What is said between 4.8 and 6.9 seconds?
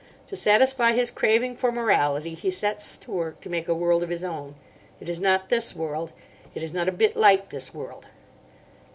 It is not this world. It is not